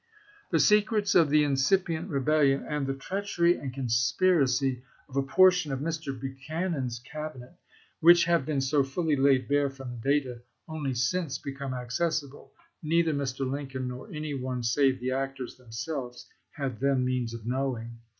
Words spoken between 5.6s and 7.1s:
of Mr. Buchanan's